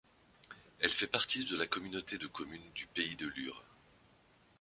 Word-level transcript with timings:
Elle 0.79 0.89
fait 0.89 1.05
partie 1.05 1.45
de 1.45 1.55
la 1.55 1.67
communauté 1.67 2.17
de 2.17 2.25
communes 2.25 2.71
du 2.73 2.87
Pays 2.87 3.15
de 3.17 3.27
Lure. 3.27 3.63